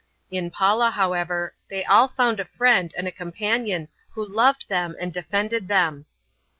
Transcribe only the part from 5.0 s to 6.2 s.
defended them.